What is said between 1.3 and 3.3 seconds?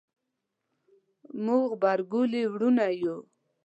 موږ غبرګولي وروڼه یو